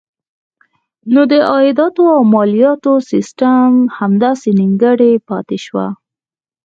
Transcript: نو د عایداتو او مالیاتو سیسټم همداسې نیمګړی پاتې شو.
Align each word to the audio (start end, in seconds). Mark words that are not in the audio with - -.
نو 1.13 1.21
د 1.31 1.33
عایداتو 1.51 2.03
او 2.15 2.21
مالیاتو 2.33 2.93
سیسټم 3.11 3.69
همداسې 3.99 4.49
نیمګړی 4.59 5.11
پاتې 5.29 5.57
شو. 5.65 5.83